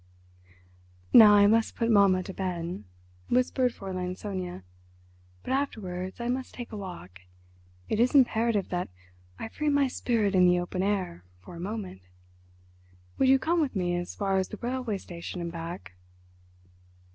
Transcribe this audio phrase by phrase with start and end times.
[1.13, 2.85] "Now I must put mamma to bed,"
[3.29, 4.63] whispered Fräulein Sonia.
[5.43, 7.19] "But afterwards I must take a walk.
[7.87, 8.89] It is imperative that
[9.37, 12.01] I free my spirit in the open air for a moment.
[13.19, 15.93] Would you come with me as far as the railway station and back?"